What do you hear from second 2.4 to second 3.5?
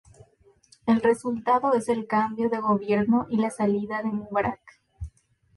de gobierno y